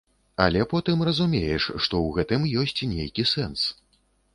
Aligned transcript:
Але 0.45 0.61
потым 0.71 1.03
разумееш, 1.09 1.69
што 1.83 1.95
ў 2.03 2.19
гэтым 2.19 2.51
ёсць 2.67 2.87
нейкі 2.99 3.33
сэнс. 3.35 3.73